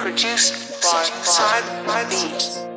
Produced 0.00 0.80
by 0.80 1.02
Side 1.22 1.86
by 1.86 2.04
Beats. 2.08 2.69